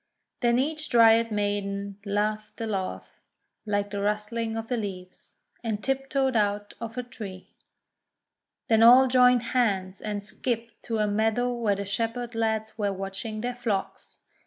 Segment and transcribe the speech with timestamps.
[0.39, 3.21] Then each Dryad Maiden laughed a laugh
[3.67, 7.51] like the rustling of the leaves, and tiptoed out of her tree.
[8.67, 13.41] Then all joined hands, and skipped to a meadow where the Shepherd lads were watching
[13.41, 14.21] their flocks.